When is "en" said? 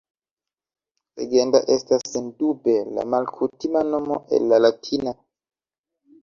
4.39-4.49